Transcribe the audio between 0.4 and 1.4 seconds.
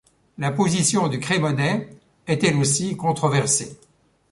position du